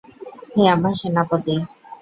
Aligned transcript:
হে 0.53 0.63
আমার 0.75 0.93
সেনাপতি। 0.99 1.55